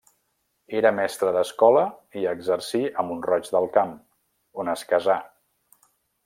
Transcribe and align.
Era 0.77 0.91
mestre 0.99 1.33
d'escola 1.35 1.83
i 2.21 2.25
exercí 2.31 2.81
a 2.89 3.05
Mont-roig 3.11 3.53
del 3.57 3.69
Camp, 3.77 3.93
on 4.65 4.73
es 4.75 4.87
casà. 4.95 5.21